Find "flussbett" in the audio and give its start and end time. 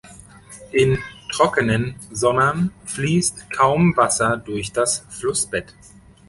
5.11-5.75